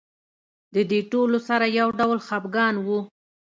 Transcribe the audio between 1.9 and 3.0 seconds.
ډول خپګان و.